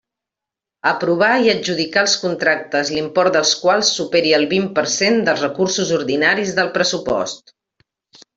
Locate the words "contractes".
2.21-2.89